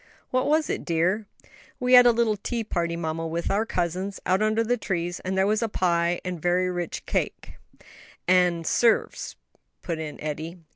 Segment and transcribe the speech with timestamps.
[0.31, 1.27] "What was it, dear?"
[1.79, 5.37] "We had a little tea party, mamma, with our cousins, out under the trees, and
[5.37, 7.57] there was pie and very rich cake"
[8.27, 9.35] "And 'serves,"
[9.83, 10.57] put in Eddie.